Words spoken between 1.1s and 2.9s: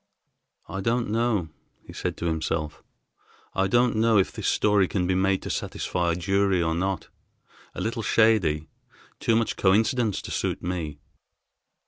know," he said to himself,